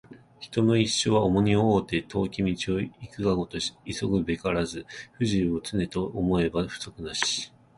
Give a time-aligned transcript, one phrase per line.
[0.39, 7.53] 人の一生は重荷を負うて、遠き道を行くがごとし急ぐべからず不自由を、常と思えば不足なし